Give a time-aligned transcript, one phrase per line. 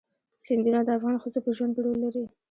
[0.43, 2.23] سیندونه د افغان ښځو په ژوند کې رول لري.